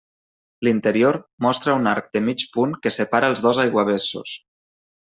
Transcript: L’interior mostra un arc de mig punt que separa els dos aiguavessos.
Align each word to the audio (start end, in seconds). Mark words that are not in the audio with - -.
L’interior 0.67 1.19
mostra 1.47 1.75
un 1.81 1.91
arc 1.93 2.09
de 2.17 2.25
mig 2.31 2.47
punt 2.57 2.75
que 2.87 2.95
separa 2.99 3.31
els 3.35 3.47
dos 3.49 3.65
aiguavessos. 3.67 4.39